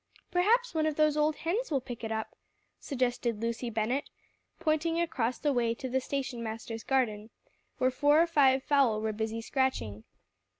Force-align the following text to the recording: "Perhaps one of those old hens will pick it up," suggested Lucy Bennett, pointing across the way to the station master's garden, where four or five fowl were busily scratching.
"Perhaps 0.31 0.73
one 0.73 0.87
of 0.87 0.95
those 0.95 1.15
old 1.15 1.35
hens 1.35 1.69
will 1.69 1.79
pick 1.79 2.03
it 2.03 2.11
up," 2.11 2.35
suggested 2.79 3.39
Lucy 3.39 3.69
Bennett, 3.69 4.09
pointing 4.59 4.99
across 4.99 5.37
the 5.37 5.53
way 5.53 5.75
to 5.75 5.87
the 5.87 6.01
station 6.01 6.41
master's 6.41 6.83
garden, 6.83 7.29
where 7.77 7.91
four 7.91 8.19
or 8.19 8.25
five 8.25 8.63
fowl 8.63 8.99
were 8.99 9.13
busily 9.13 9.41
scratching. 9.41 10.03